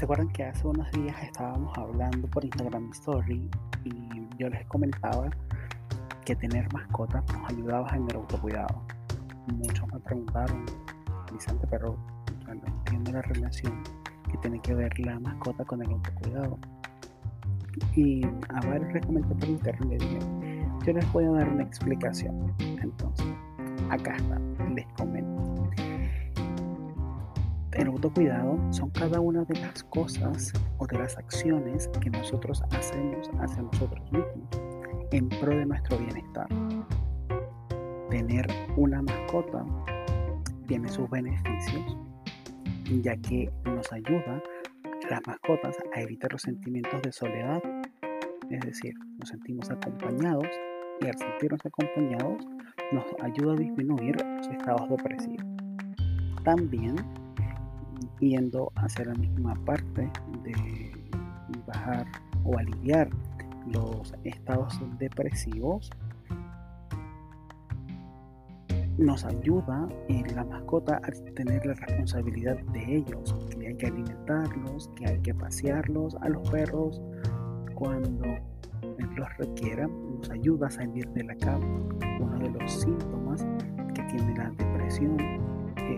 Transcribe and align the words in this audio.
¿Se 0.00 0.06
acuerdan 0.06 0.28
que 0.28 0.44
hace 0.44 0.66
unos 0.66 0.90
días 0.92 1.14
estábamos 1.22 1.76
hablando 1.76 2.26
por 2.28 2.42
Instagram 2.42 2.88
Story 2.92 3.50
y 3.84 4.28
yo 4.38 4.48
les 4.48 4.64
comentaba 4.64 5.28
que 6.24 6.34
tener 6.36 6.72
mascotas 6.72 7.22
nos 7.34 7.50
ayudaba 7.50 7.86
en 7.94 8.08
el 8.08 8.16
autocuidado? 8.16 8.82
Muchos 9.48 9.86
me 9.92 10.00
preguntaron, 10.00 10.64
Vicente, 11.30 11.66
pero 11.70 11.98
no 12.46 12.66
entiendo 12.66 13.12
la 13.12 13.20
relación 13.20 13.82
que 14.30 14.38
tiene 14.38 14.58
que 14.60 14.72
ver 14.72 14.98
la 15.00 15.20
mascota 15.20 15.66
con 15.66 15.82
el 15.82 15.90
autocuidado. 15.90 16.58
Y 17.94 18.24
a 18.24 18.60
varios 18.68 18.94
les 18.94 19.04
comenté 19.04 19.34
por 19.34 19.48
internet, 19.50 20.02
yo 20.86 20.94
les 20.94 21.12
voy 21.12 21.26
a 21.26 21.30
dar 21.32 21.46
una 21.46 21.64
explicación. 21.64 22.54
Entonces, 22.58 23.26
acá 23.90 24.16
está, 24.16 24.38
les 24.74 24.86
comento. 24.94 25.19
El 27.80 27.86
autocuidado 27.86 28.58
son 28.70 28.90
cada 28.90 29.20
una 29.20 29.42
de 29.44 29.58
las 29.58 29.82
cosas 29.84 30.52
o 30.76 30.86
de 30.86 30.98
las 30.98 31.16
acciones 31.16 31.88
que 32.02 32.10
nosotros 32.10 32.62
hacemos 32.72 33.30
hacia 33.40 33.62
nosotros 33.62 34.02
mismos 34.12 34.50
en 35.12 35.26
pro 35.30 35.56
de 35.56 35.64
nuestro 35.64 35.96
bienestar. 35.96 36.46
Tener 38.10 38.46
una 38.76 39.00
mascota 39.00 39.64
tiene 40.68 40.90
sus 40.90 41.08
beneficios, 41.08 41.96
ya 43.00 43.16
que 43.16 43.50
nos 43.64 43.90
ayuda 43.94 44.42
las 45.08 45.26
mascotas 45.26 45.74
a 45.94 46.02
evitar 46.02 46.30
los 46.32 46.42
sentimientos 46.42 47.00
de 47.00 47.12
soledad, 47.12 47.62
es 48.50 48.60
decir, 48.60 48.92
nos 49.18 49.30
sentimos 49.30 49.70
acompañados 49.70 50.48
y 51.00 51.06
al 51.06 51.16
sentirnos 51.16 51.60
acompañados 51.64 52.46
nos 52.92 53.06
ayuda 53.22 53.54
a 53.54 53.56
disminuir 53.56 54.16
los 54.22 54.48
estados 54.48 54.86
depresivos. 54.90 55.46
También 56.44 56.96
yendo 58.18 58.72
hacia 58.76 59.06
la 59.06 59.14
misma 59.14 59.54
parte 59.64 60.10
de 60.42 60.92
bajar 61.66 62.06
o 62.44 62.58
aliviar 62.58 63.10
los 63.66 64.14
estados 64.24 64.80
depresivos, 64.98 65.90
nos 68.98 69.24
ayuda 69.24 69.88
en 70.08 70.34
la 70.34 70.44
mascota 70.44 70.96
a 70.96 71.10
tener 71.34 71.64
la 71.64 71.74
responsabilidad 71.74 72.58
de 72.72 72.96
ellos, 72.96 73.34
que 73.48 73.68
hay 73.68 73.74
que 73.74 73.86
alimentarlos, 73.86 74.90
que 74.96 75.06
hay 75.06 75.18
que 75.20 75.34
pasearlos 75.34 76.16
a 76.16 76.28
los 76.28 76.48
perros 76.50 77.00
cuando 77.74 78.26
los 79.16 79.36
requiera, 79.38 79.86
nos 79.86 80.28
ayuda 80.30 80.66
a 80.66 80.70
salir 80.70 81.08
de 81.10 81.24
la 81.24 81.34
cama. 81.36 81.88
Uno 82.20 82.38
de 82.38 82.50
los 82.50 82.72
síntomas 82.72 83.46
que 83.94 84.02
tiene 84.02 84.36
la 84.36 84.50
depresión 84.50 85.16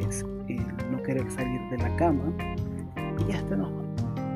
es 0.01 0.25
el 0.49 0.82
no 0.93 1.03
querer 1.03 1.29
salir 1.31 1.61
de 1.71 1.79
la 1.79 1.97
cama 1.97 2.33
y 3.27 3.33
esto 3.33 3.57
nos 3.57 3.71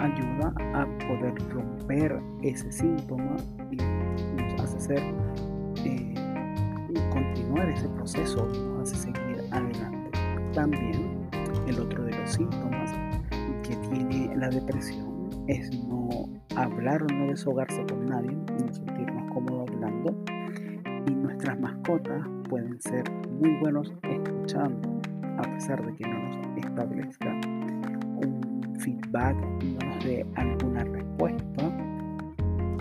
ayuda 0.01 0.53
a 0.75 0.87
poder 1.07 1.35
romper 1.51 2.21
ese 2.43 2.71
síntoma 2.73 3.37
y 3.71 3.77
nos 3.77 4.63
hace 4.63 4.81
ser 4.81 5.03
eh, 5.85 6.15
continuar 7.11 7.69
ese 7.69 7.89
proceso 7.91 8.47
nos 8.47 8.91
hace 8.91 9.13
seguir 9.13 9.43
adelante. 9.51 10.11
También 10.55 11.29
el 11.67 11.79
otro 11.79 12.05
de 12.05 12.17
los 12.17 12.31
síntomas 12.31 12.93
que 13.63 13.77
tiene 13.89 14.35
la 14.37 14.49
depresión 14.49 15.29
es 15.49 15.71
no 15.87 16.29
hablar 16.57 17.03
o 17.03 17.07
no 17.07 17.27
deshogarse 17.27 17.85
con 17.87 18.07
nadie 18.07 18.31
no 18.33 18.73
sentirnos 18.73 19.33
cómodos 19.33 19.71
hablando 19.71 20.17
y 21.07 21.15
nuestras 21.15 21.59
mascotas 21.61 22.27
pueden 22.49 22.81
ser 22.81 23.05
muy 23.41 23.59
buenos 23.61 23.93
escuchando 24.03 25.01
a 25.39 25.43
pesar 25.43 25.85
de 25.85 25.95
que 25.95 26.09
no 26.09 26.19
nos 26.19 26.46
establezca 26.61 27.33
un 28.17 28.77
feedback, 28.79 29.37
no 29.63 29.87
nos 29.87 30.05
dé 30.05 30.27
alguna 30.37 30.85
respuesta, 30.85 31.77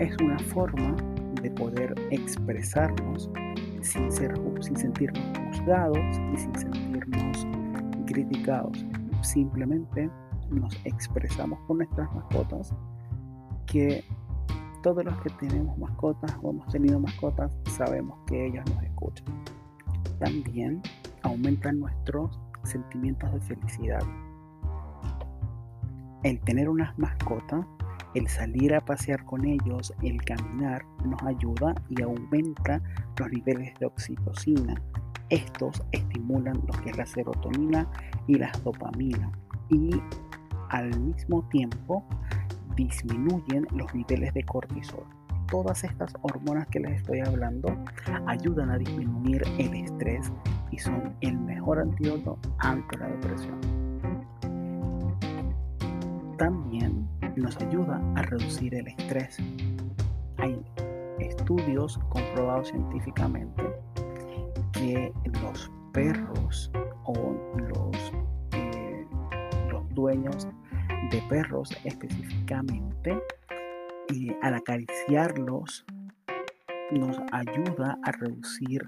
es 0.00 0.16
una 0.22 0.38
forma 0.38 0.96
de 1.42 1.50
poder 1.50 1.94
expresarnos 2.10 3.30
sin, 3.82 4.10
ser, 4.10 4.34
sin 4.60 4.76
sentirnos 4.76 5.22
juzgados 5.48 5.98
y 6.32 6.36
sin 6.36 6.54
sentirnos 6.54 7.46
criticados. 8.06 8.84
Simplemente 9.22 10.10
nos 10.50 10.74
expresamos 10.84 11.58
con 11.66 11.78
nuestras 11.78 12.12
mascotas 12.14 12.74
que 13.66 14.04
todos 14.82 15.04
los 15.04 15.16
que 15.22 15.30
tenemos 15.30 15.76
mascotas 15.78 16.36
o 16.42 16.50
hemos 16.50 16.66
tenido 16.68 17.00
mascotas 17.00 17.56
sabemos 17.76 18.18
que 18.26 18.46
ellas 18.46 18.64
nos 18.70 18.82
escuchan. 18.84 19.26
También 20.20 20.80
aumentan 21.22 21.80
nuestros 21.80 22.38
sentimientos 22.66 23.32
de 23.32 23.40
felicidad. 23.40 24.02
El 26.22 26.40
tener 26.40 26.68
unas 26.68 26.98
mascotas, 26.98 27.64
el 28.14 28.28
salir 28.28 28.74
a 28.74 28.84
pasear 28.84 29.24
con 29.24 29.44
ellos, 29.44 29.94
el 30.02 30.22
caminar, 30.24 30.84
nos 31.04 31.22
ayuda 31.22 31.74
y 31.88 32.02
aumenta 32.02 32.82
los 33.18 33.30
niveles 33.30 33.72
de 33.78 33.86
oxitocina. 33.86 34.80
Estos 35.28 35.82
estimulan 35.92 36.62
lo 36.66 36.82
que 36.82 36.90
es 36.90 36.96
la 36.96 37.06
serotonina 37.06 37.88
y 38.26 38.34
la 38.34 38.50
dopamina 38.64 39.30
y 39.70 39.90
al 40.70 40.98
mismo 41.00 41.42
tiempo 41.48 42.04
disminuyen 42.76 43.66
los 43.72 43.92
niveles 43.94 44.32
de 44.34 44.42
cortisol. 44.44 45.04
Todas 45.50 45.84
estas 45.84 46.12
hormonas 46.22 46.66
que 46.68 46.80
les 46.80 46.96
estoy 46.96 47.20
hablando 47.20 47.68
ayudan 48.26 48.70
a 48.70 48.78
disminuir 48.78 49.42
el 49.58 49.74
estrés 49.74 50.32
y 50.70 50.78
son 50.78 51.14
el 51.20 51.38
mejor 51.38 51.78
antídoto 51.78 52.38
ante 52.58 52.98
la 52.98 53.06
depresión. 53.08 53.60
También 56.36 57.08
nos 57.36 57.56
ayuda 57.58 58.00
a 58.16 58.22
reducir 58.22 58.74
el 58.74 58.88
estrés. 58.88 59.38
Hay 60.38 60.60
estudios 61.18 61.98
comprobados 62.08 62.68
científicamente 62.68 63.62
que 64.72 65.12
los 65.42 65.70
perros 65.92 66.70
o 67.04 67.34
los, 67.56 68.12
eh, 68.52 69.06
los 69.70 69.88
dueños 69.94 70.48
de 71.10 71.22
perros 71.28 71.70
específicamente, 71.84 73.18
y 74.12 74.34
al 74.42 74.54
acariciarlos 74.54 75.84
nos 76.92 77.18
ayuda 77.32 77.98
a 78.04 78.12
reducir 78.12 78.82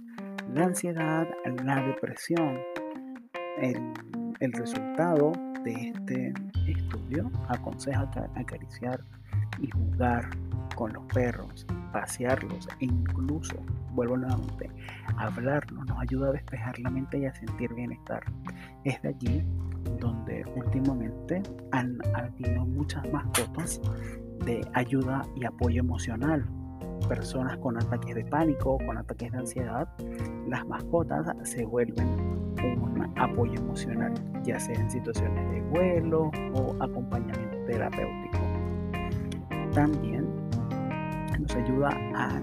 la 0.55 0.65
ansiedad, 0.65 1.27
la 1.65 1.83
depresión. 1.87 2.59
El, 3.61 4.53
resultado 4.53 5.33
de 5.65 5.91
este 5.91 6.33
estudio 6.69 7.31
aconseja 7.49 8.09
acariciar 8.37 9.01
y 9.61 9.69
jugar 9.71 10.31
con 10.77 10.93
los 10.93 11.05
perros, 11.07 11.67
pasearlos 11.93 12.69
e 12.81 12.85
incluso, 12.85 13.57
vuelvo 13.95 14.17
nuevamente, 14.17 14.71
hablarlos, 15.17 15.85
nos 15.87 15.99
ayuda 15.99 16.29
a 16.29 16.33
despejar 16.33 16.79
la 16.79 16.91
mente 16.91 17.19
y 17.19 17.27
a 17.27 17.35
sentir 17.35 17.75
bienestar. 17.75 18.23
Es 18.85 19.03
de 19.03 19.09
allí 19.09 19.45
donde 19.99 20.45
últimamente 20.55 21.43
han 21.73 21.99
habido 22.15 22.65
muchas 22.65 23.05
mascotas 23.11 23.81
de 24.45 24.67
ayuda 24.75 25.27
y 25.37 25.45
apoyo 25.45 25.81
emocional 25.81 26.47
personas 27.07 27.57
con 27.59 27.77
ataques 27.77 28.15
de 28.15 28.25
pánico, 28.25 28.79
con 28.87 28.99
ataques 28.99 29.33
de 29.33 29.39
ansiedad, 29.39 29.89
las 30.47 30.67
mascotas 30.67 31.35
se 31.43 31.65
vuelven 31.65 32.09
un 32.59 33.13
apoyo 33.17 33.55
emocional, 33.55 34.13
ya 34.43 34.59
sea 34.59 34.75
en 34.75 34.91
situaciones 34.91 35.51
de 35.53 35.61
vuelo 35.63 36.31
o 36.55 36.77
acompañamiento 36.83 37.57
terapéutico. 37.67 38.39
También 39.73 40.27
nos 41.39 41.55
ayuda 41.55 41.91
a 42.15 42.41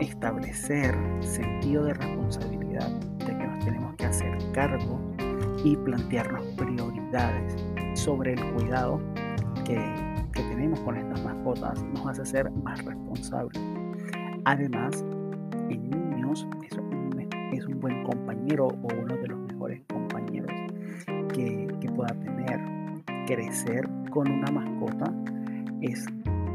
establecer 0.00 0.94
sentido 1.20 1.84
de 1.84 1.94
responsabilidad, 1.94 2.88
de 3.18 3.26
que 3.26 3.46
nos 3.46 3.64
tenemos 3.64 3.94
que 3.96 4.06
hacer 4.06 4.38
cargo 4.52 5.00
y 5.64 5.76
plantearnos 5.76 6.44
prioridades 6.56 7.56
sobre 7.94 8.32
el 8.32 8.52
cuidado 8.54 9.00
que 9.64 10.11
con 10.70 10.96
estas 10.96 11.24
mascotas 11.24 11.82
nos 11.82 12.06
hace 12.06 12.24
ser 12.24 12.50
más 12.50 12.84
responsables. 12.84 13.60
Además, 14.44 15.04
en 15.68 15.90
niños 15.90 16.46
es 16.62 16.78
un, 16.78 17.28
es 17.52 17.66
buen 17.80 18.04
compañero 18.04 18.68
o 18.68 18.88
uno 19.02 19.16
de 19.16 19.26
los 19.26 19.40
mejores 19.40 19.82
compañeros 19.92 20.52
que, 21.34 21.66
que 21.80 21.88
pueda 21.90 22.14
tener. 22.14 22.60
Crecer 23.26 23.88
con 24.10 24.30
una 24.30 24.50
mascota 24.52 25.12
es 25.80 26.06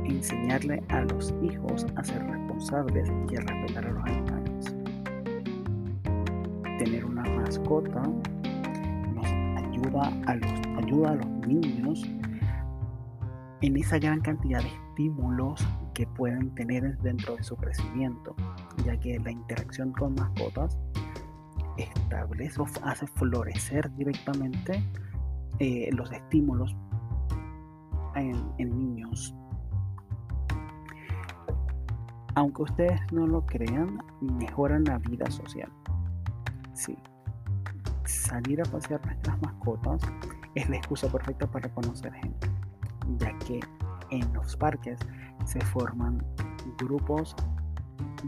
enseñarle 0.05 0.81
a 0.89 1.01
los 1.01 1.33
hijos 1.41 1.85
a 1.95 2.03
ser 2.03 2.25
responsables 2.25 3.11
y 3.29 3.35
a 3.35 3.41
respetar 3.41 3.87
a 3.87 3.91
los 3.91 4.03
animales. 4.05 4.75
Tener 6.79 7.05
una 7.05 7.23
mascota 7.23 8.03
nos 9.13 9.27
ayuda 9.27 10.13
a 10.27 10.35
los, 10.35 10.51
ayuda 10.77 11.11
a 11.11 11.15
los 11.15 11.47
niños 11.47 12.05
en 13.61 13.77
esa 13.77 13.97
gran 13.97 14.21
cantidad 14.21 14.61
de 14.61 14.69
estímulos 14.69 15.65
que 15.93 16.05
pueden 16.05 16.53
tener 16.55 16.97
dentro 16.99 17.35
de 17.35 17.43
su 17.43 17.55
crecimiento, 17.55 18.35
ya 18.85 18.99
que 18.99 19.19
la 19.19 19.31
interacción 19.31 19.91
con 19.93 20.15
mascotas 20.15 20.77
establece 21.77 22.61
o 22.61 22.65
hace 22.83 23.07
florecer 23.07 23.93
directamente 23.95 24.83
eh, 25.59 25.89
los 25.93 26.11
estímulos 26.11 26.75
en, 28.15 28.57
niños. 28.57 29.35
Aunque 32.35 32.63
ustedes 32.63 32.99
no 33.11 33.25
lo 33.25 33.45
crean, 33.45 33.99
mejoran 34.21 34.83
la 34.83 34.99
vida 34.99 35.29
social. 35.31 35.71
Sí. 36.73 36.97
Salir 38.05 38.61
a 38.61 38.65
pasear 38.65 39.03
nuestras 39.05 39.41
mascotas 39.41 40.01
es 40.55 40.69
la 40.69 40.77
excusa 40.77 41.11
perfecta 41.11 41.49
para 41.49 41.69
conocer 41.69 42.13
gente, 42.13 42.47
ya 43.17 43.37
que 43.39 43.59
en 44.11 44.33
los 44.33 44.55
parques 44.55 44.99
se 45.45 45.59
forman 45.61 46.23
grupos 46.77 47.35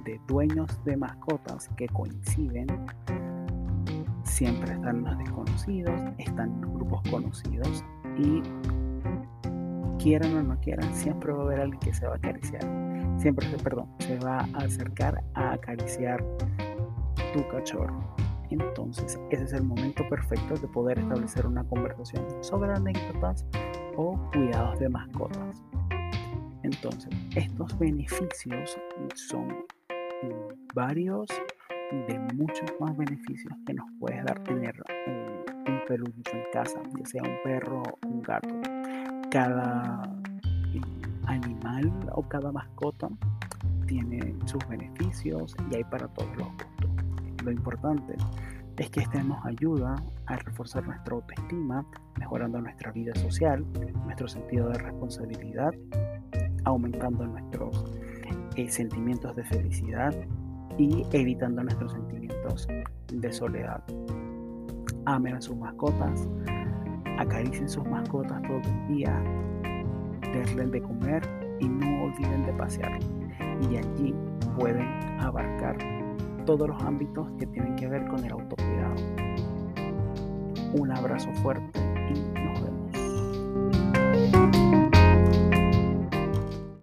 de 0.05 0.19
dueños 0.27 0.67
de 0.85 0.97
mascotas 0.97 1.69
que 1.77 1.87
coinciden. 1.87 2.67
Siempre 4.23 4.73
están 4.73 5.03
los 5.03 5.17
desconocidos, 5.17 5.99
están 6.17 6.61
los 6.61 6.71
grupos 6.73 7.01
conocidos 7.09 7.83
y 8.17 8.41
quieran 9.97 10.37
o 10.37 10.43
no 10.43 10.59
quieran, 10.61 10.93
siempre 10.95 11.33
va 11.33 11.41
a 11.41 11.45
haber 11.45 11.59
alguien 11.61 11.79
que 11.79 11.93
se 11.93 12.07
va 12.07 12.13
a 12.13 12.17
acariciar. 12.17 12.61
Siempre, 13.17 13.47
perdón, 13.61 13.87
se 13.99 14.17
va 14.19 14.39
a 14.53 14.59
acercar 14.59 15.23
a 15.33 15.53
acariciar 15.53 16.23
tu 17.33 17.47
cachorro. 17.49 18.15
Entonces, 18.49 19.19
ese 19.29 19.43
es 19.43 19.53
el 19.53 19.63
momento 19.63 20.07
perfecto 20.09 20.55
de 20.55 20.67
poder 20.67 20.99
establecer 20.99 21.45
una 21.45 21.63
conversación 21.65 22.25
sobre 22.41 22.73
anécdotas 22.73 23.45
o 23.97 24.17
cuidados 24.31 24.79
de 24.79 24.89
mascotas. 24.89 25.63
Entonces, 26.63 27.09
estos 27.35 27.77
beneficios 27.79 28.77
son 29.15 29.65
varios 30.73 31.27
de 32.07 32.19
muchos 32.35 32.69
más 32.79 32.95
beneficios 32.95 33.53
que 33.65 33.73
nos 33.73 33.85
puede 33.99 34.21
dar 34.23 34.43
tener 34.43 34.75
un, 35.07 35.79
peludo 35.87 36.13
en 36.31 36.43
casa, 36.53 36.79
ya 36.97 37.05
sea 37.05 37.23
un 37.23 37.35
perro 37.43 37.81
o 37.81 38.07
un 38.07 38.21
gato. 38.21 38.55
Cada 39.31 40.03
animal 41.25 41.91
o 42.11 42.21
cada 42.21 42.51
mascota 42.51 43.09
tiene 43.87 44.35
sus 44.45 44.67
beneficios 44.67 45.55
y 45.71 45.75
hay 45.77 45.83
para 45.85 46.07
todos 46.09 46.29
los 46.37 46.47
gustos. 46.47 46.89
Lo 47.43 47.51
importante 47.51 48.15
es 48.79 48.89
que 48.89 49.01
este 49.01 49.21
nos 49.23 49.45
ayuda 49.45 49.95
a 50.25 50.37
reforzar 50.37 50.87
nuestra 50.87 51.13
autoestima, 51.15 51.85
mejorando 52.17 52.61
nuestra 52.61 52.91
vida 52.93 53.13
social, 53.15 53.65
nuestro 54.05 54.27
sentido 54.27 54.69
de 54.69 54.77
responsabilidad, 54.77 55.71
aumentando 56.63 57.27
nuestros 57.27 57.85
eh, 58.55 58.69
sentimientos 58.69 59.35
de 59.35 59.43
felicidad 59.43 60.15
y 60.77 61.05
evitando 61.11 61.61
nuestros 61.61 61.91
sentimientos 61.91 62.67
de 63.11 63.33
soledad. 63.33 63.83
Amen 65.05 65.35
a 65.35 65.41
sus 65.41 65.57
mascotas, 65.57 66.29
acaricien 67.17 67.67
sus 67.67 67.85
mascotas 67.85 68.41
todo 68.43 68.61
el 68.63 68.95
día, 68.95 69.13
denle 70.31 70.67
de 70.67 70.81
comer 70.81 71.21
y 71.59 71.67
no 71.67 72.05
olviden 72.05 72.45
de 72.45 72.53
pasear. 72.53 72.97
Y 73.69 73.75
allí 73.75 74.15
pueden 74.55 74.87
abarcar 75.19 75.77
todos 76.49 76.67
los 76.67 76.81
ámbitos 76.81 77.27
que 77.37 77.45
tienen 77.45 77.75
que 77.75 77.87
ver 77.87 78.07
con 78.07 78.25
el 78.25 78.31
autocuidado. 78.31 78.95
Un 80.73 80.91
abrazo 80.91 81.31
fuerte 81.43 81.88